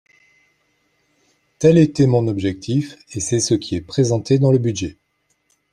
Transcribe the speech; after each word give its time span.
Tel 1.59 1.77
était 1.77 2.07
mon 2.07 2.27
objectif 2.27 2.97
et 3.13 3.19
c’est 3.19 3.39
ce 3.39 3.53
qui 3.53 3.75
est 3.75 3.81
présenté 3.81 4.39
dans 4.39 4.51
le 4.51 4.57
budget. 4.57 4.97